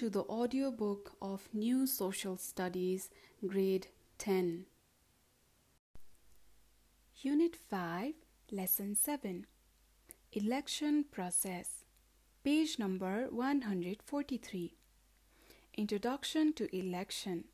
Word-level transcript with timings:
to 0.00 0.08
the 0.08 0.24
audiobook 0.30 1.12
of 1.20 1.46
New 1.52 1.86
Social 1.86 2.38
Studies, 2.38 3.10
Grade 3.46 3.88
10. 4.16 4.64
Unit 7.16 7.54
5, 7.68 8.14
Lesson 8.50 8.94
7 8.94 9.44
Election 10.32 11.04
Process, 11.10 11.84
page 12.42 12.78
number 12.78 13.26
143. 13.30 14.74
Introduction 15.76 16.54
to 16.54 16.74
Election. 16.74 17.44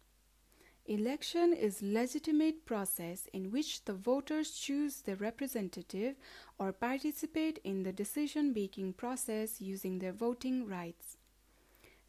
Election 0.86 1.52
is 1.52 1.82
legitimate 1.82 2.64
process 2.64 3.26
in 3.32 3.50
which 3.50 3.84
the 3.86 3.92
voters 3.94 4.52
choose 4.52 5.00
their 5.00 5.16
representative 5.16 6.14
or 6.60 6.72
participate 6.72 7.58
in 7.64 7.82
the 7.82 7.93
decision 7.93 8.52
making 8.54 8.93
process 8.93 9.60
using 9.60 9.99
their 9.99 10.13
voting 10.13 10.64
rights. 10.64 11.15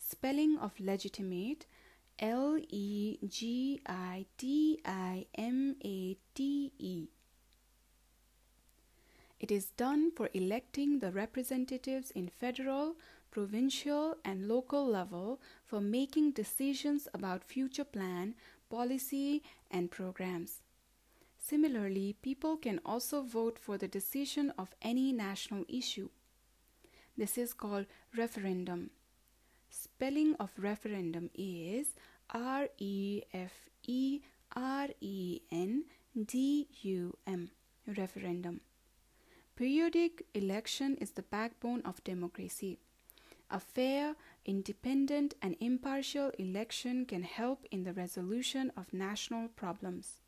Spelling 0.10 0.58
of 0.60 0.80
legitimate 0.80 1.66
L 2.18 2.58
E 2.70 3.18
G 3.28 3.82
I 3.86 4.26
T 4.38 4.80
I 4.86 5.26
M 5.36 5.76
A 5.84 6.16
T 6.34 6.72
E. 6.80 7.08
It 9.42 9.52
is 9.52 9.72
done 9.72 10.12
for 10.12 10.30
electing 10.34 11.00
the 11.00 11.12
representatives 11.12 12.12
in 12.12 12.30
federal, 12.30 12.96
provincial, 13.32 14.16
and 14.24 14.48
local 14.48 14.88
level 14.88 15.42
for 15.66 15.82
making 15.82 16.32
decisions 16.32 17.10
about 17.14 17.44
future 17.44 17.84
plan, 17.84 18.34
policy, 18.70 19.44
and 19.70 19.92
programs. 19.92 20.62
Similarly, 21.38 22.16
people 22.22 22.56
can 22.56 22.80
also 22.86 23.24
vote 23.24 23.60
for 23.60 23.78
the 23.78 23.90
decision 23.90 24.54
of 24.58 24.74
any 24.82 25.12
national 25.12 25.66
issue. 25.68 26.08
This 27.18 27.38
is 27.38 27.52
called 27.52 27.88
referendum. 28.16 28.92
Spelling 29.98 30.36
of 30.36 30.52
referendum 30.60 31.32
is 31.34 31.96
R 32.30 32.68
E 32.78 33.24
F 33.34 33.68
E 33.88 34.20
R 34.56 34.90
E 35.02 35.40
N 35.52 35.86
D 36.14 36.68
U 36.84 37.18
M 37.26 37.50
referendum. 37.98 38.62
Periodic 39.56 40.22
election 40.36 40.98
is 40.98 41.10
the 41.14 41.24
backbone 41.24 41.82
of 41.82 42.04
democracy. 42.04 42.78
A 43.50 43.60
fair, 43.60 44.14
independent, 44.46 45.34
and 45.42 45.56
impartial 45.60 46.30
election 46.38 47.04
can 47.08 47.24
help 47.24 47.66
in 47.72 47.84
the 47.84 47.94
resolution 47.94 48.72
of 48.78 48.94
national 48.94 49.48
problems. 49.48 50.22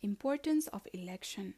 Importance 0.00 0.68
of 0.68 0.88
election 0.94 1.52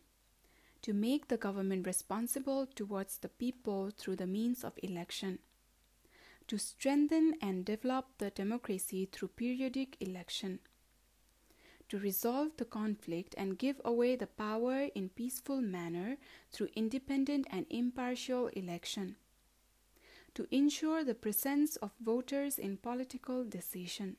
to 0.82 0.92
make 0.92 1.28
the 1.28 1.36
government 1.36 1.86
responsible 1.86 2.66
towards 2.66 3.18
the 3.18 3.28
people 3.28 3.90
through 3.96 4.16
the 4.16 4.26
means 4.26 4.64
of 4.64 4.72
election 4.82 5.38
to 6.48 6.58
strengthen 6.58 7.34
and 7.40 7.64
develop 7.64 8.06
the 8.18 8.30
democracy 8.30 9.08
through 9.10 9.28
periodic 9.28 9.96
election, 10.00 10.58
to 11.88 11.98
resolve 11.98 12.50
the 12.56 12.64
conflict 12.64 13.34
and 13.38 13.58
give 13.58 13.80
away 13.84 14.16
the 14.16 14.26
power 14.26 14.88
in 14.94 15.08
peaceful 15.08 15.60
manner 15.60 16.16
through 16.52 16.68
independent 16.74 17.46
and 17.50 17.66
impartial 17.70 18.48
election, 18.48 19.16
to 20.34 20.46
ensure 20.50 21.02
the 21.04 21.14
presence 21.14 21.76
of 21.76 21.92
voters 22.00 22.58
in 22.58 22.76
political 22.76 23.44
decision, 23.44 24.16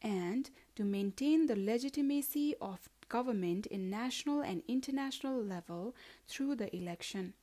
and 0.00 0.50
to 0.74 0.84
maintain 0.84 1.46
the 1.46 1.56
legitimacy 1.56 2.54
of 2.60 2.88
government 3.08 3.66
in 3.66 3.90
national 3.90 4.40
and 4.40 4.62
international 4.66 5.42
level 5.42 5.94
through 6.26 6.56
the 6.56 6.74
election. 6.74 7.34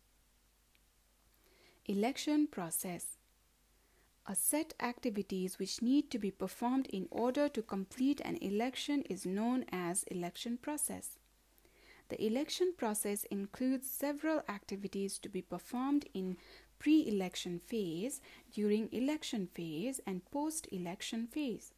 Election 1.85 2.47
process 2.47 3.18
a 4.29 4.35
set 4.35 4.75
activities 4.79 5.57
which 5.57 5.81
need 5.81 6.11
to 6.11 6.19
be 6.19 6.29
performed 6.29 6.85
in 6.93 7.07
order 7.09 7.49
to 7.49 7.63
complete 7.63 8.21
an 8.23 8.37
election 8.41 9.01
is 9.09 9.25
known 9.25 9.65
as 9.71 10.03
election 10.03 10.55
process. 10.55 11.17
The 12.09 12.23
election 12.23 12.73
process 12.77 13.23
includes 13.31 13.89
several 13.89 14.43
activities 14.47 15.17
to 15.19 15.29
be 15.29 15.41
performed 15.41 16.05
in 16.13 16.37
pre-election 16.77 17.59
phase, 17.65 18.21
during 18.53 18.87
election 18.91 19.47
phase 19.53 19.99
and 20.05 20.21
post-election 20.31 21.27
phase. 21.27 21.73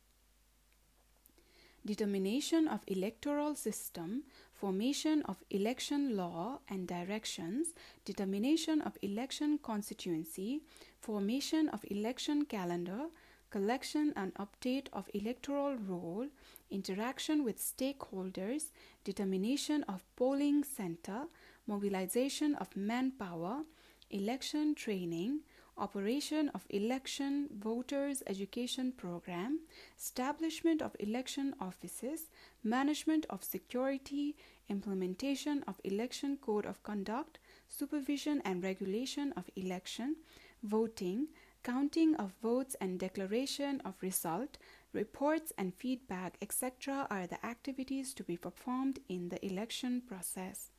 Determination 1.85 2.67
of 2.67 2.81
electoral 2.85 3.55
system, 3.55 4.23
formation 4.61 5.23
of 5.23 5.43
election 5.49 6.15
law 6.15 6.59
and 6.69 6.87
directions, 6.87 7.73
determination 8.05 8.79
of 8.81 8.95
election 9.01 9.57
constituency, 9.57 10.61
formation 10.99 11.67
of 11.69 11.83
election 11.89 12.45
calendar, 12.45 13.07
collection 13.49 14.13
and 14.15 14.31
update 14.35 14.85
of 14.93 15.09
electoral 15.15 15.75
roll, 15.77 16.27
interaction 16.69 17.43
with 17.43 17.57
stakeholders, 17.57 18.65
determination 19.03 19.81
of 19.89 20.05
polling 20.15 20.63
center, 20.63 21.23
mobilization 21.65 22.53
of 22.55 22.67
manpower, 22.77 23.63
election 24.11 24.75
training, 24.75 25.39
operation 25.77 26.49
of 26.49 26.65
election 26.69 27.47
voters 27.59 28.21
education 28.27 28.91
program, 28.91 29.59
establishment 29.97 30.81
of 30.81 30.95
election 30.99 31.55
offices, 31.59 32.29
management 32.63 33.25
of 33.29 33.43
security, 33.43 34.35
implementation 34.71 35.63
of 35.67 35.79
election 35.83 36.37
code 36.41 36.65
of 36.65 36.81
conduct, 36.81 37.37
supervision 37.67 38.41
and 38.43 38.63
regulation 38.63 39.33
of 39.37 39.49
election, 39.55 40.15
voting, 40.63 41.27
counting 41.63 42.15
of 42.15 42.31
votes 42.41 42.75
and 42.81 42.99
declaration 42.99 43.81
of 43.85 43.93
result, 44.01 44.57
reports 44.93 45.53
and 45.57 45.73
feedback, 45.75 46.37
etc., 46.41 47.05
are 47.11 47.27
the 47.27 47.45
activities 47.45 48.13
to 48.13 48.23
be 48.23 48.37
performed 48.37 48.99
in 49.09 49.29
the 49.29 49.45
election 49.45 50.01
process. 50.07 50.71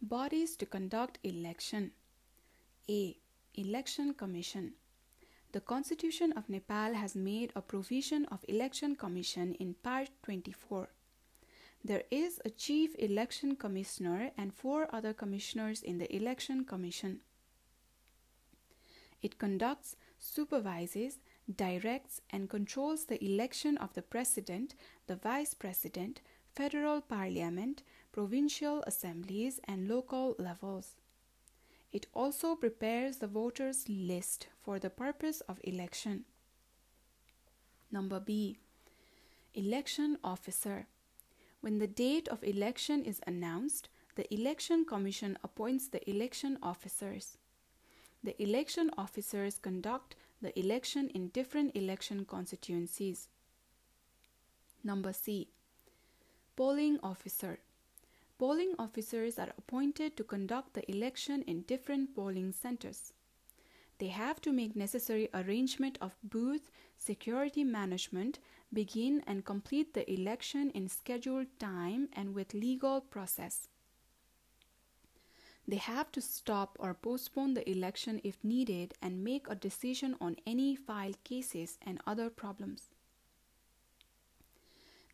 Bodies 0.00 0.56
to 0.56 0.66
conduct 0.66 1.18
election. 1.22 1.92
A. 2.88 3.16
Election 3.54 4.14
Commission. 4.14 4.72
The 5.52 5.60
Constitution 5.60 6.32
of 6.32 6.48
Nepal 6.48 6.94
has 6.94 7.14
made 7.14 7.52
a 7.54 7.60
provision 7.60 8.24
of 8.26 8.44
Election 8.48 8.96
Commission 8.96 9.54
in 9.60 9.74
Part 9.74 10.08
24. 10.22 10.88
There 11.84 12.04
is 12.12 12.40
a 12.44 12.50
Chief 12.50 12.94
Election 12.96 13.56
Commissioner 13.56 14.30
and 14.38 14.54
four 14.54 14.88
other 14.94 15.12
commissioners 15.12 15.82
in 15.82 15.98
the 15.98 16.14
Election 16.14 16.64
Commission. 16.64 17.20
It 19.20 19.38
conducts, 19.38 19.96
supervises, 20.18 21.18
directs, 21.52 22.20
and 22.30 22.48
controls 22.48 23.06
the 23.06 23.24
election 23.24 23.76
of 23.78 23.94
the 23.94 24.02
President, 24.02 24.76
the 25.08 25.16
Vice 25.16 25.54
President, 25.54 26.20
Federal 26.54 27.00
Parliament, 27.00 27.82
provincial 28.12 28.84
assemblies, 28.86 29.58
and 29.64 29.88
local 29.88 30.36
levels. 30.38 30.94
It 31.92 32.06
also 32.14 32.54
prepares 32.54 33.16
the 33.16 33.26
voters' 33.26 33.88
list 33.88 34.46
for 34.62 34.78
the 34.78 34.90
purpose 34.90 35.40
of 35.42 35.60
election. 35.64 36.24
Number 37.90 38.20
B. 38.20 38.56
Election 39.54 40.18
Officer. 40.22 40.86
When 41.62 41.78
the 41.78 41.86
date 41.86 42.26
of 42.26 42.42
election 42.42 43.04
is 43.04 43.20
announced, 43.24 43.88
the 44.16 44.26
Election 44.34 44.84
Commission 44.84 45.38
appoints 45.44 45.86
the 45.86 46.02
election 46.10 46.58
officers. 46.60 47.38
The 48.24 48.40
election 48.42 48.90
officers 48.98 49.58
conduct 49.58 50.16
the 50.42 50.58
election 50.58 51.08
in 51.10 51.28
different 51.28 51.76
election 51.76 52.24
constituencies. 52.24 53.28
Number 54.82 55.12
C. 55.12 55.48
Polling 56.56 56.98
Officer. 57.00 57.60
Polling 58.40 58.74
officers 58.76 59.38
are 59.38 59.52
appointed 59.56 60.16
to 60.16 60.24
conduct 60.24 60.74
the 60.74 60.90
election 60.90 61.42
in 61.42 61.62
different 61.62 62.16
polling 62.16 62.50
centers. 62.50 63.12
They 63.98 64.08
have 64.08 64.40
to 64.40 64.52
make 64.52 64.74
necessary 64.74 65.28
arrangement 65.32 65.96
of 66.00 66.16
booth, 66.24 66.72
security 66.98 67.62
management, 67.62 68.40
begin 68.72 69.22
and 69.26 69.44
complete 69.44 69.94
the 69.94 70.10
election 70.10 70.70
in 70.70 70.88
scheduled 70.88 71.46
time 71.58 72.08
and 72.12 72.34
with 72.34 72.54
legal 72.54 73.00
process. 73.00 73.68
They 75.68 75.76
have 75.76 76.10
to 76.12 76.20
stop 76.20 76.76
or 76.80 76.94
postpone 76.94 77.54
the 77.54 77.68
election 77.70 78.20
if 78.24 78.42
needed 78.42 78.94
and 79.00 79.22
make 79.22 79.46
a 79.48 79.54
decision 79.54 80.16
on 80.20 80.36
any 80.46 80.74
filed 80.74 81.22
cases 81.22 81.78
and 81.82 82.00
other 82.06 82.30
problems. 82.30 82.88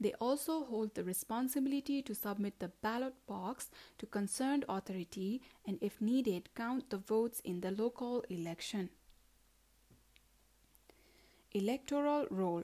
They 0.00 0.14
also 0.14 0.64
hold 0.64 0.94
the 0.94 1.02
responsibility 1.02 2.02
to 2.02 2.14
submit 2.14 2.60
the 2.60 2.69
ballot 2.69 3.14
box 3.26 3.69
to 3.99 4.06
concerned 4.06 4.64
authority 4.69 5.43
and 5.66 5.76
if 5.81 6.00
needed 6.00 6.55
count 6.55 6.90
the 6.90 6.99
votes 6.99 7.40
in 7.40 7.60
the 7.60 7.72
local 7.72 8.25
election. 8.28 8.90
Electoral 11.52 12.26
roll 12.31 12.62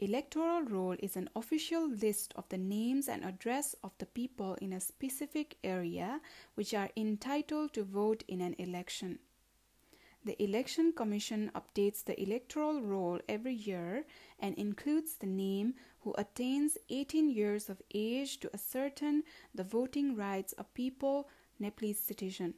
Electoral 0.00 0.62
roll 0.62 0.94
is 1.00 1.16
an 1.16 1.28
official 1.34 1.88
list 1.88 2.32
of 2.36 2.48
the 2.50 2.56
names 2.56 3.08
and 3.08 3.24
address 3.24 3.74
of 3.82 3.90
the 3.98 4.06
people 4.06 4.54
in 4.62 4.72
a 4.72 4.80
specific 4.80 5.56
area 5.64 6.20
which 6.54 6.72
are 6.72 6.90
entitled 6.96 7.72
to 7.72 7.82
vote 7.82 8.22
in 8.28 8.40
an 8.40 8.54
election. 8.60 9.18
The 10.24 10.40
Election 10.40 10.92
Commission 10.92 11.50
updates 11.52 12.04
the 12.04 12.20
electoral 12.22 12.80
roll 12.80 13.18
every 13.28 13.54
year 13.54 14.04
and 14.38 14.54
includes 14.54 15.16
the 15.16 15.26
name 15.26 15.74
who 16.02 16.14
attains 16.16 16.78
18 16.90 17.30
years 17.30 17.68
of 17.68 17.82
age 17.92 18.38
to 18.38 18.54
ascertain 18.54 19.24
the 19.52 19.64
voting 19.64 20.14
rights 20.14 20.52
of 20.52 20.72
people 20.74 21.28
Nepalese 21.58 21.98
citizen. 21.98 22.54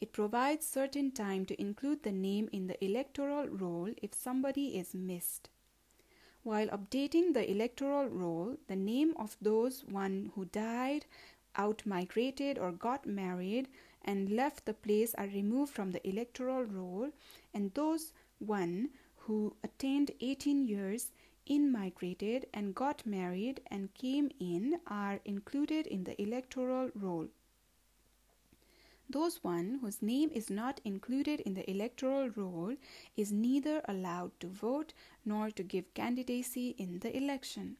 It 0.00 0.14
provides 0.14 0.66
certain 0.66 1.10
time 1.10 1.44
to 1.44 1.60
include 1.60 2.04
the 2.04 2.12
name 2.12 2.48
in 2.52 2.68
the 2.68 2.82
electoral 2.82 3.48
roll 3.48 3.90
if 4.02 4.14
somebody 4.14 4.78
is 4.78 4.94
missed. 4.94 5.50
While 6.44 6.68
updating 6.68 7.34
the 7.34 7.48
electoral 7.48 8.08
roll, 8.08 8.56
the 8.66 8.76
name 8.76 9.14
of 9.16 9.36
those 9.40 9.84
one 9.84 10.32
who 10.34 10.46
died, 10.46 11.06
out 11.56 11.86
migrated 11.86 12.58
or 12.58 12.72
got 12.72 13.06
married 13.06 13.68
and 14.04 14.30
left 14.30 14.64
the 14.64 14.74
place 14.74 15.14
are 15.14 15.26
removed 15.26 15.72
from 15.72 15.92
the 15.92 16.06
electoral 16.08 16.64
roll 16.64 17.10
and 17.54 17.72
those 17.74 18.12
one 18.38 18.90
who 19.16 19.54
attained 19.62 20.10
18 20.20 20.66
years 20.66 21.12
in 21.46 21.70
migrated 21.70 22.46
and 22.52 22.74
got 22.74 23.06
married 23.06 23.60
and 23.68 23.94
came 23.94 24.30
in 24.40 24.80
are 24.86 25.20
included 25.24 25.86
in 25.86 26.04
the 26.04 26.20
electoral 26.20 26.90
roll 26.94 27.28
those 29.11 29.43
one 29.43 29.79
whose 29.81 30.01
name 30.01 30.29
is 30.33 30.49
not 30.49 30.81
included 30.83 31.39
in 31.41 31.53
the 31.53 31.69
electoral 31.69 32.29
roll 32.35 32.75
is 33.15 33.31
neither 33.31 33.81
allowed 33.87 34.31
to 34.41 34.47
vote 34.47 34.93
nor 35.25 35.49
to 35.51 35.63
give 35.63 35.93
candidacy 35.93 36.75
in 36.77 36.99
the 36.99 37.15
election. 37.15 37.77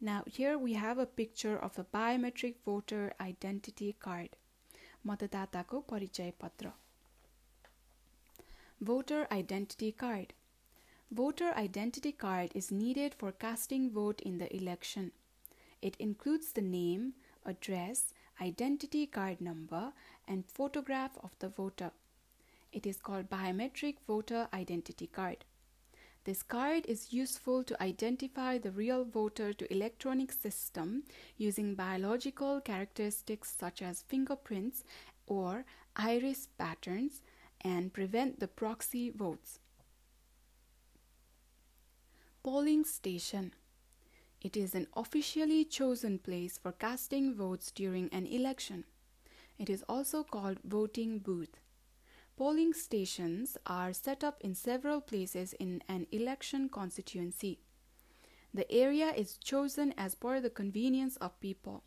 Now, 0.00 0.24
here 0.26 0.58
we 0.58 0.74
have 0.74 0.98
a 0.98 1.06
picture 1.06 1.58
of 1.58 1.78
a 1.78 1.84
biometric 1.84 2.56
voter 2.64 3.12
identity 3.20 3.94
card. 3.98 4.36
मतदाताको 5.06 5.80
परिचय 5.90 6.32
पत्र 6.40 6.72
Voter 8.82 9.26
identity 9.30 9.92
card. 9.92 10.32
Voter 11.10 11.52
identity 11.54 12.12
card 12.12 12.50
is 12.54 12.70
needed 12.70 13.14
for 13.14 13.32
casting 13.32 13.90
vote 13.90 14.20
in 14.22 14.38
the 14.38 14.54
election. 14.56 15.12
It 15.82 15.96
includes 15.98 16.52
the 16.52 16.62
name, 16.62 17.12
address, 17.44 18.14
identity 18.41 19.07
card 19.07 19.41
number, 19.41 19.93
and 20.27 20.45
photograph 20.45 21.17
of 21.23 21.31
the 21.39 21.49
voter. 21.49 21.91
It 22.71 22.85
is 22.85 22.97
called 22.97 23.29
biometric 23.29 23.95
voter 24.07 24.47
identity 24.53 25.07
card. 25.07 25.45
This 26.25 26.41
card 26.41 26.85
is 26.87 27.13
useful 27.13 27.63
to 27.63 27.81
identify 27.81 28.57
the 28.57 28.71
real 28.71 29.05
voter 29.05 29.53
to 29.53 29.71
electronic 29.71 30.31
system 30.31 31.03
using 31.37 31.75
biological 31.75 32.61
characteristics 32.61 33.55
such 33.57 33.83
as 33.83 34.01
fingerprints 34.01 34.83
or 35.27 35.65
iris 35.95 36.47
patterns 36.57 37.21
and 37.61 37.93
prevent 37.93 38.39
the 38.39 38.47
proxy 38.47 39.11
votes. 39.11 39.59
Polling 42.43 42.85
station 42.85 43.53
it 44.45 44.55
is 44.55 44.75
an 44.75 44.85
officially 44.95 45.65
chosen 45.65 46.19
place 46.19 46.55
for 46.55 46.71
casting 46.71 47.33
votes 47.33 47.71
during 47.71 48.07
an 48.09 48.27
election. 48.27 48.83
It 49.57 49.71
is 49.71 49.83
also 49.89 50.23
called 50.23 50.59
voting 50.63 51.17
booth. 51.17 51.59
Polling 52.37 52.71
stations 52.71 53.57
are 53.65 53.91
set 53.91 54.23
up 54.23 54.37
in 54.41 54.53
several 54.53 55.01
places 55.01 55.53
in 55.53 55.81
an 55.89 56.05
election 56.11 56.69
constituency. 56.69 57.57
The 58.53 58.71
area 58.71 59.11
is 59.15 59.37
chosen 59.37 59.95
as 59.97 60.13
per 60.13 60.39
the 60.39 60.51
convenience 60.51 61.15
of 61.15 61.39
people. 61.39 61.83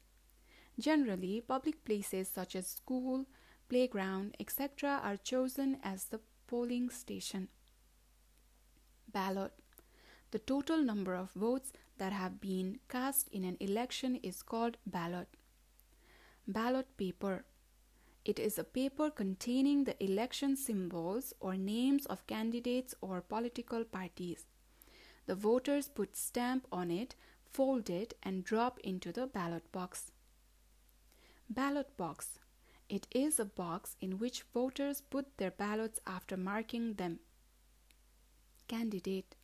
Generally, 0.80 1.44
public 1.46 1.84
places 1.84 2.26
such 2.26 2.56
as 2.56 2.66
school, 2.66 3.26
playground, 3.68 4.34
etc. 4.40 5.00
are 5.04 5.16
chosen 5.16 5.78
as 5.84 6.06
the 6.06 6.18
polling 6.48 6.90
station. 6.90 7.46
Ballot. 9.06 9.52
The 10.32 10.40
total 10.40 10.82
number 10.82 11.14
of 11.14 11.30
votes 11.30 11.72
that 11.98 12.12
have 12.12 12.40
been 12.40 12.78
cast 12.88 13.28
in 13.28 13.44
an 13.44 13.56
election 13.60 14.16
is 14.16 14.42
called 14.42 14.76
ballot. 14.86 15.28
Ballot 16.46 16.86
paper. 16.96 17.44
It 18.24 18.38
is 18.38 18.58
a 18.58 18.64
paper 18.64 19.10
containing 19.10 19.84
the 19.84 20.02
election 20.02 20.56
symbols 20.56 21.32
or 21.40 21.56
names 21.56 22.06
of 22.06 22.26
candidates 22.26 22.94
or 23.00 23.20
political 23.20 23.84
parties. 23.84 24.44
The 25.26 25.34
voters 25.34 25.88
put 25.88 26.16
stamp 26.16 26.66
on 26.72 26.90
it, 26.90 27.14
fold 27.44 27.90
it, 27.90 28.14
and 28.22 28.44
drop 28.44 28.78
into 28.80 29.12
the 29.12 29.26
ballot 29.26 29.70
box. 29.72 30.10
Ballot 31.50 31.96
box. 31.96 32.38
It 32.88 33.06
is 33.10 33.38
a 33.38 33.44
box 33.44 33.96
in 34.00 34.18
which 34.18 34.44
voters 34.54 35.00
put 35.00 35.36
their 35.36 35.50
ballots 35.50 36.00
after 36.06 36.36
marking 36.36 36.94
them. 36.94 37.20
Candidate. 38.68 39.34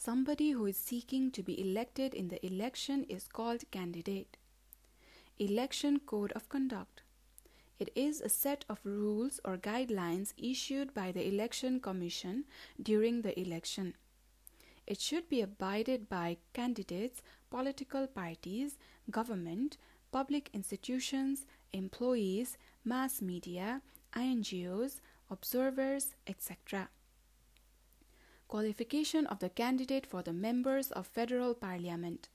Somebody 0.00 0.52
who 0.52 0.64
is 0.66 0.76
seeking 0.76 1.32
to 1.32 1.42
be 1.42 1.60
elected 1.60 2.14
in 2.14 2.28
the 2.28 2.46
election 2.46 3.04
is 3.08 3.26
called 3.26 3.68
candidate. 3.72 4.36
Election 5.40 5.98
Code 5.98 6.30
of 6.36 6.48
Conduct. 6.48 7.02
It 7.80 7.90
is 7.96 8.20
a 8.20 8.28
set 8.28 8.64
of 8.68 8.78
rules 8.84 9.40
or 9.44 9.56
guidelines 9.56 10.34
issued 10.38 10.94
by 10.94 11.10
the 11.10 11.26
Election 11.26 11.80
Commission 11.80 12.44
during 12.80 13.22
the 13.22 13.38
election. 13.38 13.96
It 14.86 15.00
should 15.00 15.28
be 15.28 15.40
abided 15.40 16.08
by 16.08 16.36
candidates, 16.52 17.20
political 17.50 18.06
parties, 18.06 18.78
government, 19.10 19.78
public 20.12 20.48
institutions, 20.52 21.44
employees, 21.72 22.56
mass 22.84 23.20
media, 23.20 23.82
NGOs, 24.14 25.00
observers, 25.28 26.14
etc. 26.28 26.88
Qualification 28.48 29.26
of 29.26 29.40
the 29.40 29.50
candidate 29.50 30.06
for 30.06 30.22
the 30.22 30.32
members 30.32 30.90
of 30.92 31.06
Federal 31.06 31.52
Parliament. 31.54 32.30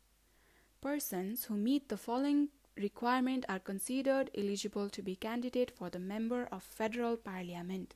Persons 0.79 1.45
who 1.45 1.55
meet 1.55 1.89
the 1.89 1.97
following 1.97 2.49
requirement 2.77 3.45
are 3.49 3.57
considered 3.57 4.29
eligible 4.37 4.91
to 4.91 5.01
be 5.01 5.15
candidate 5.15 5.71
for 5.71 5.89
the 5.89 5.97
member 5.97 6.47
of 6.51 6.61
Federal 6.61 7.17
Parliament. 7.17 7.95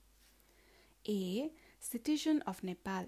A. 1.08 1.52
Citizen 1.80 2.42
of 2.48 2.64
Nepal. 2.64 3.06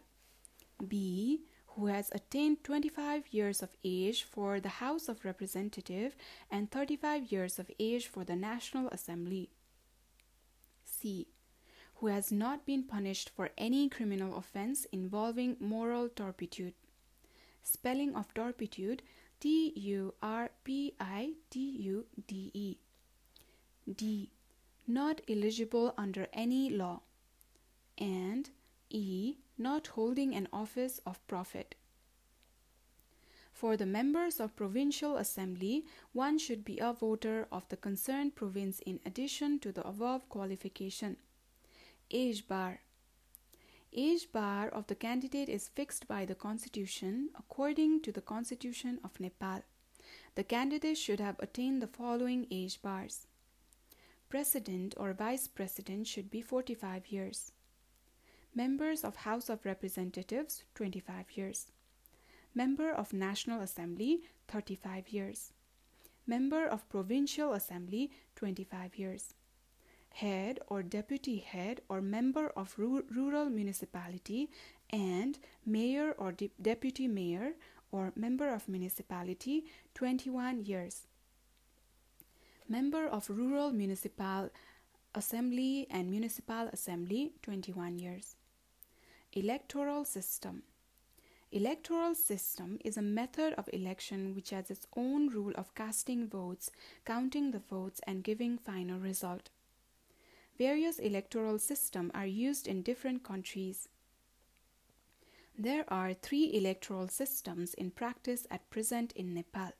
B. 0.88 1.42
Who 1.70 1.88
has 1.88 2.12
attained 2.14 2.64
25 2.64 3.34
years 3.34 3.64
of 3.64 3.70
age 3.84 4.24
for 4.24 4.60
the 4.60 4.78
House 4.78 5.10
of 5.10 5.26
Representative 5.26 6.16
and 6.52 6.70
35 6.70 7.32
years 7.32 7.58
of 7.58 7.72
age 7.80 8.06
for 8.06 8.24
the 8.24 8.36
National 8.36 8.90
Assembly. 8.90 9.50
C 10.86 11.26
who 12.00 12.08
has 12.08 12.32
not 12.32 12.66
been 12.66 12.84
punished 12.84 13.30
for 13.30 13.50
any 13.58 13.90
criminal 13.90 14.38
offense 14.38 14.86
involving 14.92 15.58
moral 15.60 16.08
turpitude. 16.08 16.74
Spelling 17.62 18.16
of 18.16 18.34
turpitude 18.34 19.02
T 19.42 19.74
U 19.76 20.14
R 20.22 20.50
P 20.64 20.94
I 21.00 21.34
T 21.50 21.60
U 21.60 22.06
D 22.28 22.52
E. 22.54 22.78
D. 23.94 24.30
Not 24.88 25.22
eligible 25.28 25.94
under 25.98 26.28
any 26.32 26.70
law. 26.70 27.02
And 27.98 28.50
E. 28.90 29.36
Not 29.58 29.88
holding 29.88 30.34
an 30.36 30.48
office 30.54 31.02
of 31.06 31.26
profit. 31.28 31.76
For 33.52 33.76
the 33.76 33.86
members 33.86 34.40
of 34.40 34.56
provincial 34.56 35.18
assembly, 35.18 35.86
one 36.14 36.38
should 36.38 36.64
be 36.64 36.80
a 36.80 36.94
voter 36.94 37.46
of 37.52 37.68
the 37.68 37.76
concerned 37.76 38.36
province 38.36 38.80
in 38.86 39.02
addition 39.06 39.60
to 39.60 39.74
the 39.74 39.86
above 39.86 40.30
qualification 40.30 41.18
age 42.12 42.48
bar. 42.48 42.82
Age 43.94 44.32
bar 44.32 44.68
of 44.70 44.88
the 44.88 44.96
candidate 44.96 45.50
is 45.50 45.68
fixed 45.68 46.08
by 46.08 46.26
the 46.26 46.36
constitution 46.36 47.30
according 47.38 48.02
to 48.02 48.12
the 48.12 48.22
constitution 48.22 49.00
of 49.04 49.20
Nepal. 49.20 49.62
The 50.36 50.44
candidate 50.44 50.98
should 50.98 51.20
have 51.20 51.40
attained 51.40 51.82
the 51.82 51.88
following 51.88 52.48
age 52.50 52.82
bars. 52.82 53.28
President 54.30 54.94
or 54.98 55.14
vice 55.14 55.48
president 55.48 56.08
should 56.08 56.30
be 56.30 56.42
45 56.42 57.08
years. 57.08 57.52
Members 58.56 59.04
of 59.04 59.16
House 59.18 59.50
of 59.50 59.66
Representatives 59.66 60.64
25 60.76 61.38
years. 61.38 61.68
Member 62.56 62.92
of 62.92 63.14
National 63.14 63.62
Assembly 63.62 64.22
35 64.48 65.10
years. 65.10 65.54
Member 66.26 66.66
of 66.66 66.88
Provincial 66.90 67.54
Assembly 67.54 68.12
25 68.36 68.98
years 68.98 69.34
head 70.14 70.60
or 70.68 70.84
deputy 70.84 71.38
head 71.38 71.82
or 71.90 72.02
member 72.02 72.50
of 72.56 72.76
rural 72.78 73.50
municipality 73.50 74.50
and 74.90 75.40
mayor 75.66 76.14
or 76.18 76.32
de 76.32 76.52
deputy 76.62 77.08
mayor 77.08 77.54
or 77.92 78.12
member 78.16 78.50
of 78.50 78.68
municipality 78.68 79.66
21 79.96 80.66
years. 80.66 81.08
Member 82.68 83.08
of 83.08 83.30
rural 83.30 83.72
municipal 83.72 84.50
assembly 85.16 85.88
and 85.90 86.12
municipal 86.12 86.68
assembly 86.72 87.34
21 87.42 87.98
years. 87.98 88.36
Electoral 89.34 90.06
system. 90.06 90.64
Electoral 91.52 92.14
system 92.14 92.78
is 92.86 92.96
a 92.96 93.02
method 93.02 93.54
of 93.54 93.68
election 93.74 94.36
which 94.36 94.52
has 94.52 94.70
its 94.70 94.86
own 94.96 95.30
rule 95.30 95.54
of 95.56 95.74
casting 95.74 96.28
votes 96.28 96.70
counting 97.06 97.50
the 97.50 97.60
votes 97.60 98.00
and 98.06 98.24
giving 98.24 98.56
final 98.56 99.00
result 99.00 99.50
various 100.60 101.00
electoral 101.00 101.58
systems 101.58 102.12
are 102.14 102.28
used 102.28 102.68
in 102.68 102.84
different 102.84 103.24
countries. 103.24 103.88
There 105.58 105.86
are 105.88 106.14
three 106.14 106.54
electoral 106.54 107.08
systems 107.08 107.74
in 107.74 107.92
practice 107.92 108.46
at 108.52 108.70
present 108.70 109.14
in 109.14 109.34
Nepal. 109.34 109.72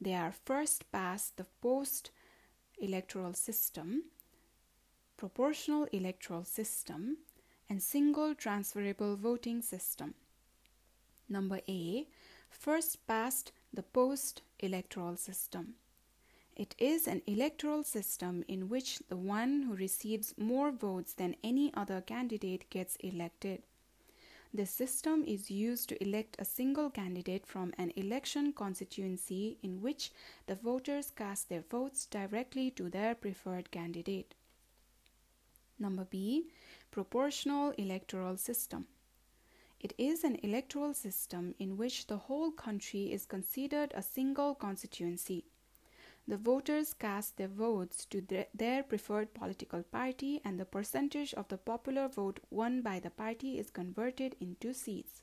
They 0.00 0.14
are 0.14 0.32
first 0.32 0.90
past 0.92 1.36
the 1.36 1.46
post 1.60 2.12
electoral 2.80 3.34
system, 3.34 4.04
proportional 5.16 5.88
electoral 5.92 6.44
system, 6.44 7.18
and 7.68 7.82
single 7.82 8.34
transferable 8.34 9.16
voting 9.16 9.62
system. 9.62 10.14
Number 11.28 11.60
A, 11.68 12.06
first 12.50 13.06
past 13.06 13.52
the 13.72 13.82
post 13.82 14.42
electoral 14.60 15.16
system. 15.16 15.74
It 16.56 16.76
is 16.78 17.08
an 17.08 17.22
electoral 17.26 17.82
system 17.82 18.44
in 18.46 18.68
which 18.68 19.00
the 19.08 19.16
one 19.16 19.62
who 19.62 19.74
receives 19.74 20.34
more 20.38 20.70
votes 20.70 21.12
than 21.12 21.34
any 21.42 21.74
other 21.74 22.00
candidate 22.00 22.70
gets 22.70 22.94
elected. 22.96 23.62
This 24.52 24.70
system 24.70 25.24
is 25.26 25.50
used 25.50 25.88
to 25.88 26.00
elect 26.00 26.36
a 26.38 26.44
single 26.44 26.90
candidate 26.90 27.44
from 27.44 27.74
an 27.76 27.92
election 27.96 28.52
constituency 28.52 29.58
in 29.64 29.82
which 29.82 30.12
the 30.46 30.54
voters 30.54 31.10
cast 31.10 31.48
their 31.48 31.62
votes 31.62 32.06
directly 32.06 32.70
to 32.70 32.88
their 32.88 33.16
preferred 33.16 33.72
candidate. 33.72 34.34
Number 35.76 36.04
B, 36.04 36.50
proportional 36.92 37.72
electoral 37.72 38.36
system. 38.36 38.86
It 39.80 39.92
is 39.98 40.22
an 40.22 40.36
electoral 40.36 40.94
system 40.94 41.56
in 41.58 41.76
which 41.76 42.06
the 42.06 42.16
whole 42.16 42.52
country 42.52 43.12
is 43.12 43.26
considered 43.26 43.92
a 43.92 44.02
single 44.02 44.54
constituency. 44.54 45.46
The 46.26 46.38
voters 46.38 46.94
cast 46.94 47.36
their 47.36 47.48
votes 47.48 48.06
to 48.06 48.46
their 48.54 48.82
preferred 48.82 49.34
political 49.34 49.82
party, 49.82 50.40
and 50.44 50.58
the 50.58 50.64
percentage 50.64 51.34
of 51.34 51.48
the 51.48 51.58
popular 51.58 52.08
vote 52.08 52.40
won 52.50 52.80
by 52.80 52.98
the 52.98 53.10
party 53.10 53.58
is 53.58 53.68
converted 53.70 54.34
into 54.40 54.72
seats. 54.72 55.22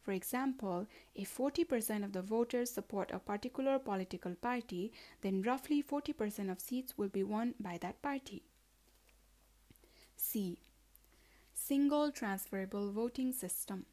For 0.00 0.10
example, 0.10 0.88
if 1.14 1.36
40% 1.36 2.04
of 2.04 2.12
the 2.12 2.22
voters 2.22 2.72
support 2.72 3.12
a 3.12 3.20
particular 3.20 3.78
political 3.78 4.34
party, 4.34 4.92
then 5.20 5.42
roughly 5.42 5.80
40% 5.80 6.50
of 6.50 6.60
seats 6.60 6.98
will 6.98 7.08
be 7.08 7.22
won 7.22 7.54
by 7.60 7.78
that 7.78 8.02
party. 8.02 8.42
C. 10.16 10.58
Single 11.54 12.10
transferable 12.10 12.90
voting 12.90 13.32
system. 13.32 13.86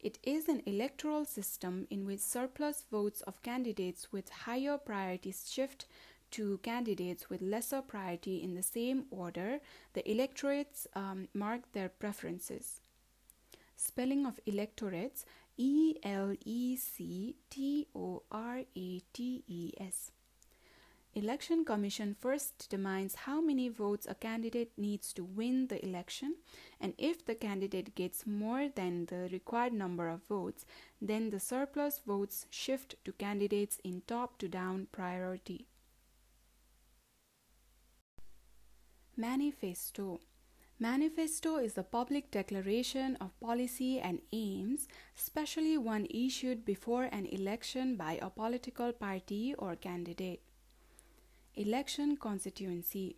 It 0.00 0.18
is 0.22 0.48
an 0.48 0.62
electoral 0.64 1.24
system 1.24 1.86
in 1.90 2.06
which 2.06 2.20
surplus 2.20 2.84
votes 2.90 3.20
of 3.22 3.42
candidates 3.42 4.12
with 4.12 4.28
higher 4.28 4.78
priority 4.78 5.32
shift 5.32 5.86
to 6.30 6.58
candidates 6.58 7.28
with 7.28 7.42
lesser 7.42 7.82
priority 7.82 8.42
in 8.42 8.54
the 8.54 8.62
same 8.62 9.06
order. 9.10 9.58
The 9.94 10.08
electorates 10.08 10.86
um, 10.94 11.28
mark 11.34 11.72
their 11.72 11.88
preferences. 11.88 12.80
Spelling 13.76 14.26
of 14.26 14.38
electorates 14.46 15.24
E 15.56 15.96
L 16.04 16.34
E 16.44 16.76
C 16.76 17.36
T 17.50 17.88
O 17.94 18.22
R 18.30 18.58
A 18.76 19.02
T 19.12 19.44
E 19.48 19.72
S. 19.80 20.12
Election 21.18 21.64
Commission 21.64 22.14
first 22.20 22.56
determines 22.58 23.16
how 23.26 23.40
many 23.40 23.68
votes 23.68 24.06
a 24.08 24.14
candidate 24.14 24.70
needs 24.76 25.12
to 25.12 25.24
win 25.24 25.66
the 25.66 25.84
election 25.84 26.36
and 26.80 26.94
if 26.96 27.24
the 27.24 27.34
candidate 27.34 27.96
gets 27.96 28.24
more 28.24 28.68
than 28.68 29.06
the 29.06 29.28
required 29.32 29.72
number 29.72 30.08
of 30.08 30.22
votes 30.28 30.64
then 31.02 31.30
the 31.30 31.40
surplus 31.40 31.98
votes 32.06 32.46
shift 32.50 32.94
to 33.04 33.10
candidates 33.10 33.80
in 33.82 34.00
top 34.06 34.38
to 34.38 34.46
down 34.46 34.86
priority. 34.92 35.66
Manifesto 39.16 40.20
Manifesto 40.78 41.56
is 41.56 41.76
a 41.76 41.82
public 41.82 42.30
declaration 42.30 43.16
of 43.20 43.40
policy 43.40 43.98
and 43.98 44.20
aims, 44.32 44.86
especially 45.18 45.76
one 45.76 46.06
issued 46.10 46.64
before 46.64 47.06
an 47.10 47.26
election 47.26 47.96
by 47.96 48.20
a 48.22 48.30
political 48.30 48.92
party 48.92 49.56
or 49.58 49.74
candidate. 49.74 50.42
Election 51.58 52.16
constituency. 52.16 53.16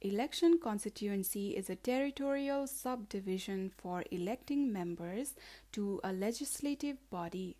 Election 0.00 0.58
constituency 0.60 1.50
is 1.50 1.70
a 1.70 1.76
territorial 1.76 2.66
subdivision 2.66 3.70
for 3.70 4.02
electing 4.10 4.72
members 4.72 5.36
to 5.70 6.00
a 6.02 6.12
legislative 6.12 6.96
body. 7.08 7.56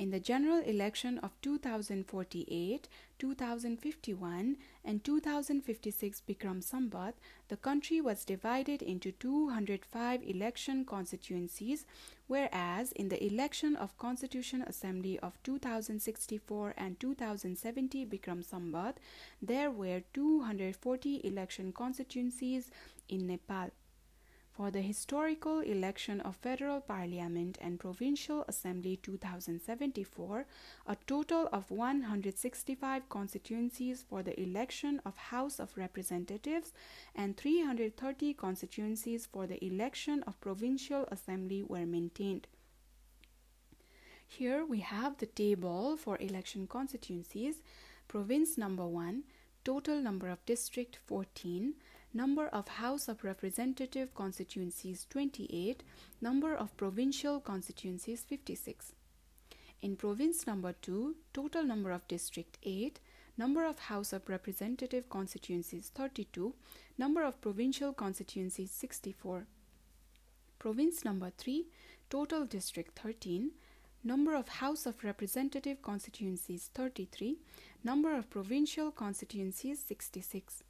In 0.00 0.08
the 0.08 0.18
general 0.18 0.60
election 0.60 1.18
of 1.18 1.38
2048, 1.42 2.88
2051, 3.18 4.56
and 4.82 5.04
2056 5.04 6.22
Bikram 6.26 6.64
Sambat, 6.64 7.12
the 7.48 7.58
country 7.58 8.00
was 8.00 8.24
divided 8.24 8.80
into 8.80 9.12
205 9.12 10.22
election 10.22 10.86
constituencies, 10.86 11.84
whereas 12.28 12.92
in 12.92 13.10
the 13.10 13.22
election 13.22 13.76
of 13.76 13.98
Constitution 13.98 14.62
Assembly 14.62 15.18
of 15.18 15.38
2064 15.42 16.72
and 16.78 16.98
2070 16.98 18.06
Bikram 18.06 18.42
Sambat, 18.42 18.94
there 19.42 19.70
were 19.70 20.00
240 20.14 21.20
election 21.24 21.74
constituencies 21.74 22.70
in 23.10 23.26
Nepal 23.26 23.68
for 24.60 24.70
the 24.70 24.82
historical 24.82 25.60
election 25.60 26.20
of 26.20 26.36
Federal 26.36 26.82
Parliament 26.82 27.56
and 27.62 27.80
Provincial 27.80 28.44
Assembly 28.46 28.98
2074, 29.02 30.44
a 30.86 30.96
total 31.06 31.48
of 31.50 31.70
165 31.70 33.08
constituencies 33.08 34.04
for 34.06 34.22
the 34.22 34.38
election 34.38 35.00
of 35.06 35.16
House 35.16 35.60
of 35.60 35.78
Representatives 35.78 36.74
and 37.14 37.38
330 37.38 38.34
constituencies 38.34 39.24
for 39.24 39.46
the 39.46 39.64
election 39.64 40.22
of 40.26 40.38
Provincial 40.42 41.06
Assembly 41.10 41.62
were 41.62 41.86
maintained. 41.86 42.46
Here 44.28 44.62
we 44.62 44.80
have 44.80 45.16
the 45.16 45.26
table 45.26 45.96
for 45.96 46.18
election 46.20 46.66
constituencies. 46.66 47.62
Province 48.08 48.58
number 48.58 48.86
1, 48.86 49.22
total 49.64 50.02
number 50.02 50.28
of 50.28 50.44
district 50.44 50.98
14, 51.06 51.76
number 52.12 52.48
of 52.48 52.66
House 52.66 53.08
of 53.08 53.22
Representative 53.22 54.14
constituencies 54.14 55.06
28, 55.10 55.82
number 56.20 56.54
of 56.54 56.76
provincial 56.76 57.40
constituencies 57.40 58.22
56. 58.22 58.92
In 59.82 59.96
province 59.96 60.46
number 60.46 60.74
2, 60.82 61.14
total 61.32 61.62
number 61.62 61.90
of 61.92 62.06
district 62.08 62.58
8, 62.64 62.98
number 63.38 63.64
of 63.64 63.78
House 63.78 64.12
of 64.12 64.28
Representative 64.28 65.08
constituencies 65.08 65.90
32, 65.94 66.52
number 66.98 67.22
of 67.22 67.40
provincial 67.40 67.92
constituencies 67.92 68.70
64. 68.72 69.46
Province 70.58 71.04
number 71.04 71.30
3, 71.38 71.66
total 72.10 72.44
district 72.44 72.98
13, 72.98 73.52
number 74.02 74.34
of 74.34 74.48
House 74.48 74.84
of 74.84 75.02
Representative 75.04 75.80
constituencies 75.80 76.70
33, 76.74 77.38
number 77.84 78.14
of 78.14 78.28
provincial 78.28 78.90
constituencies 78.90 79.78
66. 79.86 80.64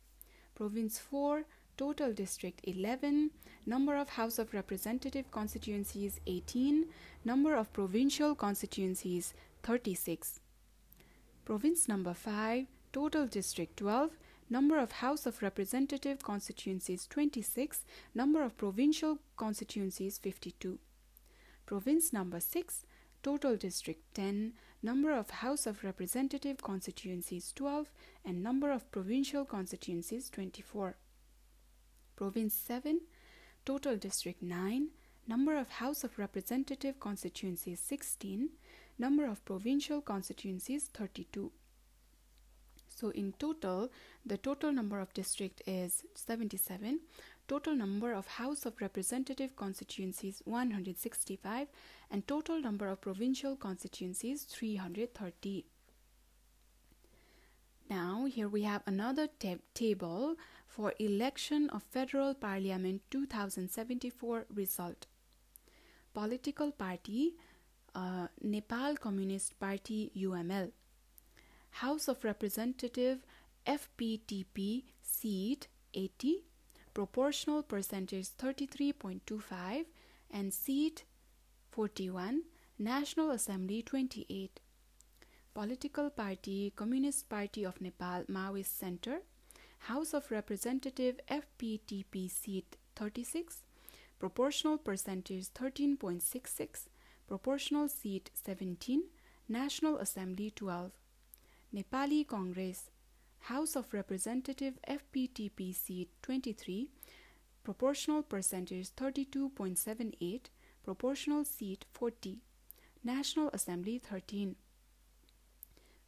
Province 0.60 0.98
4, 0.98 1.44
total 1.78 2.12
district 2.12 2.60
11, 2.64 3.30
number 3.64 3.96
of 3.96 4.10
House 4.10 4.38
of 4.38 4.52
Representative 4.52 5.30
constituencies 5.30 6.20
18, 6.26 6.84
number 7.24 7.56
of 7.56 7.72
provincial 7.72 8.34
constituencies 8.34 9.32
36. 9.62 10.40
Province 11.46 11.88
number 11.88 12.12
5, 12.12 12.66
total 12.92 13.26
district 13.26 13.78
12, 13.78 14.10
number 14.50 14.78
of 14.78 14.92
House 14.92 15.24
of 15.24 15.40
Representative 15.40 16.22
constituencies 16.22 17.06
26, 17.06 17.86
number 18.14 18.42
of 18.42 18.58
provincial 18.58 19.18
constituencies 19.38 20.18
52. 20.18 20.78
Province 21.64 22.12
number 22.12 22.38
6, 22.38 22.84
total 23.22 23.56
district 23.56 24.02
10, 24.14 24.52
number 24.82 25.12
of 25.12 25.30
House 25.30 25.66
of 25.66 25.84
Representative 25.84 26.62
constituencies 26.62 27.52
12, 27.54 27.90
and 28.24 28.42
number 28.42 28.70
of 28.70 28.90
provincial 28.90 29.44
constituencies 29.44 30.30
24. 30.30 30.96
Province 32.16 32.54
7, 32.54 33.00
total 33.64 33.96
district 33.96 34.42
9, 34.42 34.88
number 35.26 35.56
of 35.56 35.68
House 35.68 36.04
of 36.04 36.18
Representative 36.18 36.98
constituencies 36.98 37.80
16, 37.80 38.50
number 38.98 39.26
of 39.26 39.44
provincial 39.44 40.00
constituencies 40.00 40.90
32. 40.94 41.50
So 42.88 43.10
in 43.10 43.32
total, 43.38 43.90
the 44.26 44.36
total 44.36 44.72
number 44.72 45.00
of 45.00 45.14
district 45.14 45.62
is 45.66 46.04
77, 46.14 47.00
total 47.50 47.74
number 47.74 48.12
of 48.12 48.28
House 48.28 48.64
of 48.64 48.80
Representative 48.80 49.56
constituencies 49.56 50.40
165 50.44 51.66
and 52.08 52.24
total 52.28 52.60
number 52.60 52.86
of 52.86 53.00
provincial 53.00 53.56
constituencies 53.56 54.44
330. 54.44 55.64
Now 57.90 58.26
here 58.26 58.48
we 58.48 58.62
have 58.62 58.82
another 58.86 59.26
tab 59.26 59.58
table 59.74 60.36
for 60.68 60.94
election 61.00 61.68
of 61.70 61.82
Federal 61.82 62.34
Parliament 62.34 63.02
2074 63.10 64.46
result. 64.54 65.06
Political 66.14 66.70
party 66.70 67.34
uh, 67.96 68.28
Nepal 68.40 68.94
Communist 68.94 69.58
Party 69.58 70.12
UML 70.16 70.70
House 71.82 72.06
of 72.06 72.22
Representative 72.22 73.26
FPTP 73.66 74.84
seat 75.02 75.66
80, 75.92 76.44
proportional 76.94 77.62
percentage 77.62 78.28
33.25, 78.38 79.84
and 80.30 80.52
seat 80.52 81.04
41, 81.70 82.42
National 82.78 83.30
Assembly 83.30 83.82
28. 83.82 84.60
Political 85.52 86.10
Party 86.10 86.72
Communist 86.76 87.28
Party 87.28 87.64
of 87.64 87.80
Nepal 87.80 88.24
Maoist 88.30 88.78
Center, 88.78 89.18
House 89.80 90.14
of 90.14 90.30
Representative 90.30 91.18
FPTP 91.28 92.30
seat 92.30 92.76
36, 92.96 93.62
proportional 94.18 94.78
percentage 94.78 95.48
13.66, 95.48 96.86
proportional 97.26 97.88
seat 97.88 98.30
17, 98.34 99.04
National 99.48 99.98
Assembly 99.98 100.52
12. 100.54 100.92
Nepali 101.74 102.26
Congress, 102.26 102.90
House 103.40 103.74
of 103.74 103.92
Representative 103.92 104.78
FPTP 104.88 105.74
seat 105.74 106.10
23, 106.22 106.88
proportional 107.64 108.22
percentage 108.22 108.90
32.78, 108.90 110.40
proportional 110.84 111.44
seat 111.44 111.84
40, 111.92 112.38
National 113.02 113.48
Assembly 113.52 113.98
13. 113.98 114.54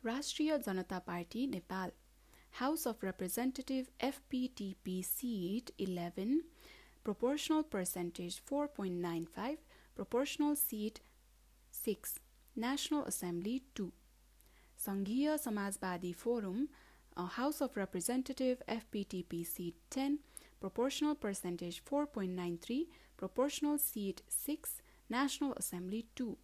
Rashtriya 0.05 0.63
Janata 0.65 1.05
Party 1.05 1.47
Nepal, 1.47 1.91
House 2.53 2.87
of 2.87 3.03
Representative 3.03 3.89
FPTP 4.01 5.05
seat 5.05 5.71
11, 5.79 6.43
proportional 7.03 7.63
percentage 7.63 8.43
4.95, 8.45 9.57
proportional 9.95 10.55
seat 10.55 11.01
6, 11.71 12.19
National 12.55 13.05
Assembly 13.05 13.63
2. 13.75 13.91
Sanghiya 14.85 15.39
Samajwadi 15.39 16.15
Forum, 16.15 16.69
House 17.17 17.61
of 17.61 17.77
Representative 17.77 18.63
FPTP 18.69 19.47
seat 19.47 19.75
10, 19.91 20.19
proportional 20.61 21.15
percentage 21.15 21.85
4.93, 21.85 22.87
proportional 23.17 23.79
seat 23.79 24.23
6, 24.29 24.83
National 25.11 25.53
Assembly 25.55 26.07
2. 26.17 26.37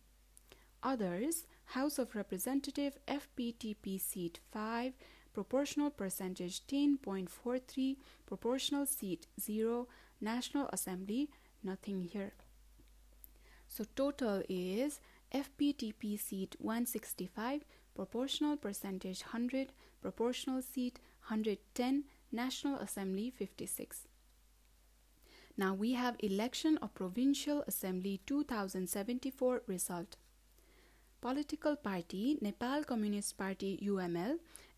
Others, 0.82 1.46
House 1.64 1.98
of 1.98 2.14
Representative 2.14 2.96
FPTP 3.08 4.00
seat 4.00 4.40
5, 4.52 4.92
proportional 5.32 5.90
percentage 5.90 6.66
10.43, 6.66 7.96
proportional 8.26 8.87
seat 8.87 9.26
0, 9.40 9.88
National 10.20 10.68
Assembly, 10.72 11.30
nothing 11.62 12.02
here. 12.02 12.32
So 13.66 13.84
total 13.94 14.42
is 14.48 15.00
FPTP 15.32 16.18
seat 16.18 16.56
165, 16.58 17.64
proportional 17.99 18.57
percentage 18.57 19.23
100, 19.23 19.73
proportional 20.00 20.62
seat 20.62 21.00
110, 21.31 22.05
National 22.31 22.76
Assembly 22.76 23.28
56. 23.28 24.07
Now 25.57 25.75
we 25.75 25.95
have 25.95 26.14
election 26.21 26.78
of 26.81 26.95
Provincial 26.95 27.64
Assembly 27.67 28.21
2074 28.25 29.62
result. 29.67 30.14
Political 31.21 31.75
Party 31.75 32.38
Nepal 32.40 32.85
Communist 32.85 33.37
Party 33.37 33.81
UML 33.85 34.37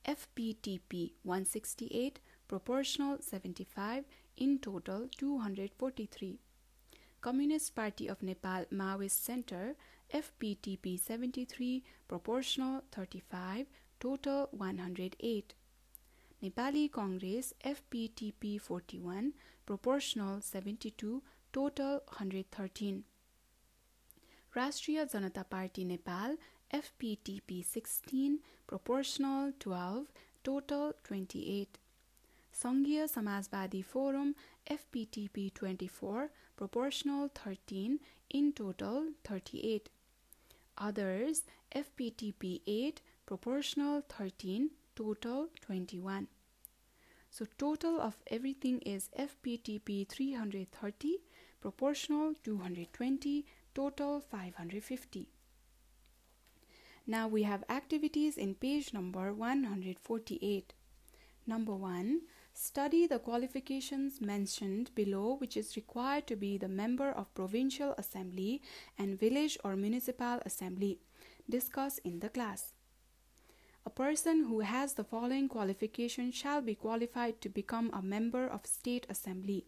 FPTP 0.09 1.12
168 1.23 2.21
proportional 2.49 3.19
75 3.21 4.05
in 4.39 4.59
total 4.59 5.09
243 5.19 6.39
Communist 7.21 7.75
Party 7.75 8.09
of 8.09 8.23
Nepal 8.23 8.65
Maoist 8.73 9.23
Center 9.23 9.75
FPTP 10.12 10.99
73 10.99 11.83
proportional 12.09 12.83
35 12.90 13.67
total 14.00 14.49
108 14.61 15.54
Nepali 16.43 16.82
Congress 16.91 17.52
FPTP 17.67 18.52
forty 18.61 18.99
one 19.00 19.26
proportional 19.69 20.39
seventy 20.45 20.93
two 20.99 21.11
total 21.54 21.99
hundred 22.15 22.47
thirteen 22.52 23.02
Rashtriya 24.52 25.04
Janata 25.06 25.43
Party 25.50 25.84
Nepal 25.87 26.39
FPTP 26.73 27.63
sixteen 27.67 28.39
proportional 28.69 29.52
twelve 29.61 30.25
total 30.45 30.91
twenty 31.04 31.45
eight 31.52 31.78
Sanghiya 32.54 33.06
Samajwadi 33.08 33.82
Forum 33.91 34.34
FPTP 34.71 35.49
twenty 35.56 35.87
four 35.93 36.26
proportional 36.58 37.28
thirteen 37.37 37.99
in 38.34 38.50
total 38.58 39.13
thirty 39.30 39.58
eight 39.71 39.89
Others 40.80 41.43
FPTP 41.76 42.62
8 42.66 43.02
proportional 43.26 44.02
13 44.08 44.71
total 44.97 45.49
21 45.60 46.26
so 47.30 47.45
total 47.58 48.00
of 48.00 48.16
everything 48.28 48.78
is 48.80 49.10
FPTP 49.16 50.08
330 50.08 51.19
proportional 51.60 52.32
220 52.43 53.45
total 53.75 54.21
550 54.21 55.28
now 57.06 57.28
we 57.28 57.43
have 57.43 57.62
activities 57.69 58.38
in 58.38 58.54
page 58.54 58.95
number 58.95 59.34
148 59.34 60.73
number 61.47 61.75
1 61.75 62.21
study 62.60 63.06
the 63.06 63.18
qualifications 63.18 64.20
mentioned 64.20 64.90
below 64.94 65.34
which 65.38 65.56
is 65.56 65.76
required 65.76 66.26
to 66.26 66.36
be 66.36 66.58
the 66.58 66.68
member 66.68 67.10
of 67.10 67.34
provincial 67.34 67.94
assembly 67.96 68.60
and 68.99 69.18
village 69.18 69.56
or 69.64 69.76
municipal 69.76 70.38
assembly. 70.44 70.99
Discuss 71.49 71.96
in 72.04 72.20
the 72.20 72.28
class. 72.28 72.75
A 73.86 73.90
person 73.90 74.44
who 74.44 74.60
has 74.60 74.92
the 74.92 75.04
following 75.04 75.49
qualification 75.49 76.32
shall 76.32 76.60
be 76.60 76.75
qualified 76.75 77.40
to 77.40 77.49
become 77.49 77.90
a 77.94 78.02
member 78.02 78.46
of 78.46 78.66
state 78.66 79.06
assembly. 79.08 79.64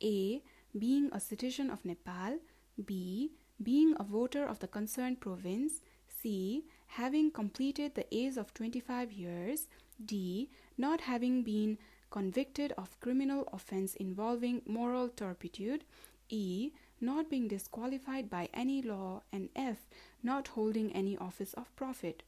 A. 0.00 0.40
Being 0.78 1.10
a 1.12 1.18
citizen 1.18 1.68
of 1.68 1.84
nepal. 1.84 2.38
B. 2.84 3.32
Being 3.60 3.96
a 3.98 4.04
voter 4.04 4.46
of 4.46 4.60
the 4.60 4.68
concerned 4.68 5.20
province, 5.20 5.80
C. 6.06 6.64
Having 6.86 7.32
completed 7.32 7.96
the 7.96 8.06
age 8.14 8.36
of 8.36 8.54
25 8.54 9.10
years, 9.10 9.66
D. 10.04 10.48
Not 10.78 11.00
having 11.02 11.42
been 11.42 11.78
convicted 12.14 12.72
of 12.78 13.00
criminal 13.00 13.42
offense 13.52 13.96
involving 13.96 14.62
moral 14.66 15.08
turpitude, 15.08 15.82
E. 16.28 16.70
Not 17.00 17.28
being 17.28 17.48
disqualified 17.48 18.30
by 18.30 18.48
any 18.54 18.80
law, 18.82 19.22
and 19.32 19.48
F. 19.56 19.88
Not 20.22 20.46
holding 20.54 20.92
any 20.92 21.18
office 21.18 21.54
of 21.54 21.74
profit. 21.74 22.22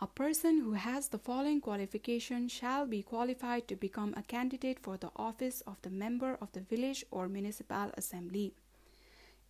A 0.00 0.06
person 0.06 0.60
who 0.60 0.74
has 0.74 1.08
the 1.08 1.18
following 1.18 1.60
qualification 1.60 2.46
shall 2.46 2.86
be 2.86 3.02
qualified 3.02 3.66
to 3.66 3.74
become 3.74 4.14
a 4.16 4.22
candidate 4.22 4.78
for 4.78 4.96
the 4.96 5.10
office 5.16 5.62
of 5.66 5.82
the 5.82 5.90
member 5.90 6.38
of 6.40 6.52
the 6.52 6.60
village 6.60 7.04
or 7.10 7.28
municipal 7.28 7.90
assembly. 7.94 8.54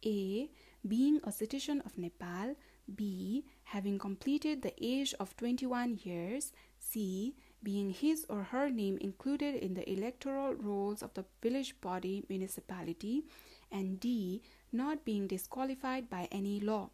A. 0.03 0.49
Being 0.89 1.21
a 1.25 1.31
citizen 1.31 1.83
of 1.85 1.99
Nepal. 1.99 2.57
B. 2.95 3.45
Having 3.65 3.99
completed 3.99 4.63
the 4.63 4.73
age 4.81 5.13
of 5.21 5.37
21 5.37 6.01
years. 6.05 6.53
C. 6.79 7.35
Being 7.67 7.91
his 7.91 8.25
or 8.29 8.45
her 8.45 8.71
name 8.71 8.97
included 8.99 9.57
in 9.57 9.75
the 9.75 9.91
electoral 9.91 10.55
rolls 10.55 11.03
of 11.03 11.13
the 11.15 11.25
village 11.43 11.75
body 11.81 12.25
municipality. 12.29 13.25
And 13.73 13.99
D. 13.99 14.41
Not 14.71 15.05
being 15.05 15.27
disqualified 15.27 16.09
by 16.09 16.29
any 16.31 16.61
law. 16.61 16.91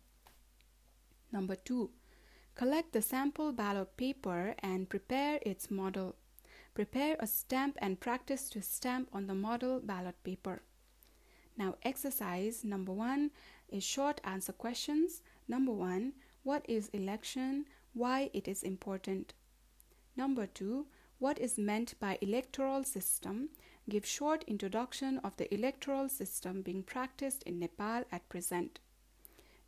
Number 1.31 1.57
2. 1.57 1.91
Collect 2.55 2.95
the 2.95 3.03
sample 3.03 3.53
ballot 3.53 3.99
paper 3.99 4.55
and 4.61 4.89
prepare 4.89 5.41
its 5.43 5.71
model. 5.71 6.17
Prepare 6.73 7.17
a 7.21 7.27
stamp 7.27 7.77
and 7.83 8.01
practice 8.01 8.49
to 8.49 8.63
stamp 8.63 9.11
on 9.13 9.27
the 9.27 9.35
model 9.35 9.79
ballot 9.79 10.17
paper. 10.25 10.63
Now, 11.55 11.75
exercise 11.83 12.65
number 12.65 12.93
one 12.93 13.31
is 13.69 13.85
short 13.85 14.23
answer 14.25 14.55
questions. 14.55 15.21
Number 15.47 15.73
one, 15.73 16.15
what 16.45 16.65
is 16.67 16.89
election? 16.95 17.67
Why 17.93 18.31
it 18.33 18.49
is 18.49 18.63
important? 18.63 19.35
Number 20.17 20.47
two, 20.47 20.87
what 21.19 21.39
is 21.39 21.57
meant 21.57 21.95
by 22.01 22.19
electoral 22.21 22.85
system? 22.85 23.51
Give 23.89 24.05
short 24.05 24.45
introduction 24.47 25.19
of 25.19 25.37
the 25.37 25.53
electoral 25.55 26.09
system 26.09 26.63
being 26.63 26.83
practiced 26.83 27.43
in 27.45 27.59
Nepal 27.59 28.05
at 28.13 28.29
present. 28.29 28.79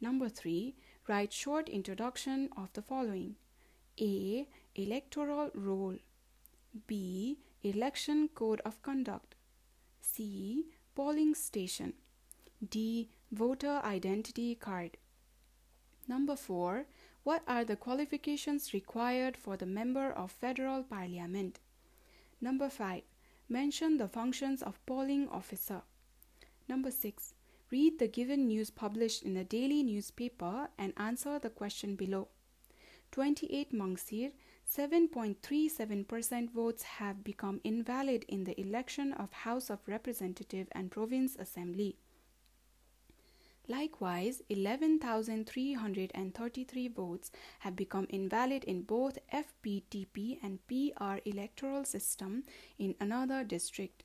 Number 0.01 0.29
three, 0.29 0.75
write 1.09 1.33
short 1.33 1.69
introduction 1.69 2.51
of 2.57 2.73
the 2.73 2.83
following. 2.83 3.37
A. 4.01 4.47
Electoral 4.75 5.51
roll. 5.55 5.97
B. 6.87 7.39
Election 7.63 8.29
code 8.35 8.61
of 8.65 8.83
conduct. 8.83 9.37
C 10.01 10.67
polling 10.95 11.35
station. 11.35 11.95
D. 12.69 13.09
Voter 13.33 13.81
identity 13.85 14.55
card. 14.55 14.97
Number 16.07 16.37
4. 16.37 16.87
What 17.25 17.43
are 17.49 17.65
the 17.65 17.77
qualifications 17.77 18.75
required 18.75 19.35
for 19.35 19.57
the 19.57 19.65
member 19.65 20.11
of 20.13 20.31
federal 20.31 20.83
parliament? 20.83 21.59
Number 22.39 22.69
5. 22.69 23.01
Mention 23.49 23.97
the 23.97 24.09
functions 24.09 24.63
of 24.63 24.85
polling 24.85 25.31
officer. 25.31 25.81
Number 26.69 26.91
6. 26.91 27.33
Read 27.71 27.99
the 27.99 28.09
given 28.09 28.47
news 28.47 28.69
published 28.69 29.23
in 29.23 29.33
the 29.33 29.43
daily 29.43 29.83
newspaper 29.83 30.69
and 30.79 30.93
answer 30.99 31.39
the 31.39 31.49
question 31.49 31.97
below. 31.97 32.29
28 33.13 33.73
Mangsir 33.73 34.33
7.37% 34.71 36.51
votes 36.51 36.83
have 36.83 37.25
become 37.25 37.63
invalid 37.65 38.27
in 38.29 38.45
the 38.45 38.61
election 38.61 39.15
of 39.15 39.33
House 39.33 39.71
of 39.71 39.79
Representative 39.87 40.69
and 40.73 40.91
Province 40.91 41.37
Assembly. 41.37 41.97
Likewise, 43.67 44.43
11,333 44.51 46.89
votes 46.89 47.31
have 47.61 47.75
become 47.75 48.07
invalid 48.11 48.63
in 48.65 48.83
both 48.83 49.19
FPTP 49.33 50.39
and 50.43 50.59
PR 50.67 51.17
electoral 51.25 51.85
system 51.85 52.45
in 52.79 52.95
another 53.01 53.43
district. 53.43 54.05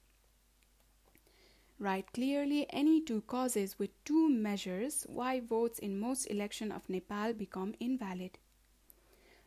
Write 1.78 2.14
clearly 2.14 2.66
any 2.72 3.02
two 3.02 3.20
causes 3.22 3.78
with 3.78 3.90
two 4.06 4.30
measures 4.30 5.06
why 5.10 5.42
votes 5.42 5.80
in 5.80 6.00
most 6.00 6.26
election 6.26 6.72
of 6.72 6.90
Nepal 6.90 7.34
become 7.34 7.76
invalid. 7.82 8.40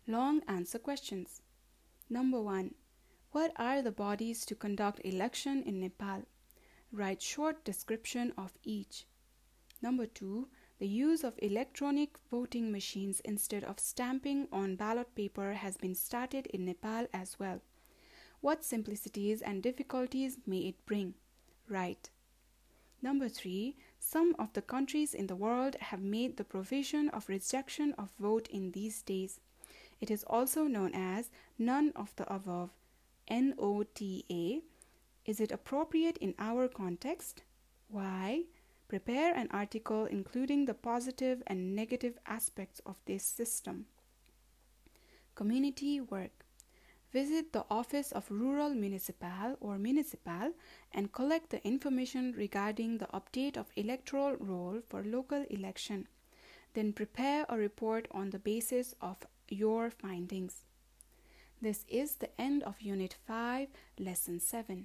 Long 0.07 0.43
answer 0.49 0.79
questions. 0.79 1.41
Number 2.11 2.41
1. 2.41 2.75
What 3.31 3.53
are 3.57 3.81
the 3.81 3.93
bodies 3.93 4.45
to 4.47 4.55
conduct 4.55 5.01
election 5.05 5.63
in 5.63 5.81
Nepal? 5.81 6.25
Write 6.91 7.23
short 7.23 7.65
description 7.65 8.33
of 8.37 8.53
each. 8.63 9.07
Number 9.83 10.07
two, 10.07 10.47
the 10.79 10.87
use 10.87 11.25
of 11.25 11.35
electronic 11.43 12.17
voting 12.31 12.71
machines 12.71 13.21
instead 13.25 13.65
of 13.65 13.81
stamping 13.81 14.47
on 14.53 14.77
ballot 14.77 15.15
paper 15.17 15.55
has 15.55 15.77
been 15.77 15.95
started 15.95 16.47
in 16.47 16.65
Nepal 16.65 17.09
as 17.13 17.39
well. 17.39 17.61
What 18.41 18.65
simplicities 18.65 19.43
and 19.43 19.63
difficulties 19.63 20.39
may 20.47 20.59
it 20.59 20.87
bring? 20.87 21.15
Right. 21.69 22.09
Number 23.03 23.29
three, 23.29 23.77
some 23.99 24.37
of 24.39 24.53
the 24.53 24.63
countries 24.63 25.15
in 25.15 25.27
the 25.27 25.37
world 25.37 25.77
have 25.81 26.01
made 26.01 26.37
the 26.37 26.45
provision 26.45 27.09
of 27.09 27.29
rejection 27.29 27.93
of 27.99 28.11
vote 28.21 28.47
in 28.49 28.71
these 28.71 29.03
days. 29.03 29.41
It 30.01 30.11
is 30.11 30.25
also 30.25 30.65
known 30.65 30.93
as 30.95 31.31
none 31.59 31.93
of 31.97 32.15
the 32.17 32.33
above, 32.33 32.71
NOTA. 33.29 34.63
Is 35.25 35.41
it 35.41 35.53
appropriate 35.53 36.19
in 36.19 36.35
our 36.39 36.69
context? 36.69 37.43
Why? 37.89 38.45
Prepare 38.93 39.35
an 39.35 39.49
article 39.53 40.05
including 40.05 40.67
the 40.67 40.75
positive 40.75 41.43
and 41.47 41.75
negative 41.75 42.19
aspects 42.27 42.79
of 42.85 42.97
this 43.07 43.25
system. 43.25 43.87
Community 45.35 45.99
work. 45.99 46.45
Visit 47.11 47.55
the 47.55 47.65
Office 47.71 48.13
of 48.13 48.31
Rural 48.31 48.75
Municipal 48.75 49.57
or 49.61 49.79
Municipal 49.79 50.53
and 50.93 51.11
collect 51.11 51.49
the 51.49 51.67
information 51.67 52.35
regarding 52.37 52.99
the 52.99 53.09
update 53.15 53.57
of 53.57 53.71
electoral 53.77 54.37
roll 54.37 54.83
for 54.87 55.03
local 55.03 55.47
election. 55.49 56.07
Then 56.75 56.93
prepare 56.93 57.47
a 57.49 57.57
report 57.57 58.09
on 58.11 58.29
the 58.29 58.39
basis 58.39 58.95
of 59.01 59.27
your 59.49 59.89
findings. 59.89 60.67
This 61.63 61.87
is 61.89 62.17
the 62.17 62.39
end 62.39 62.63
of 62.65 62.83
Unit 62.83 63.17
5, 63.27 63.69
Lesson 63.99 64.39
7. 64.39 64.85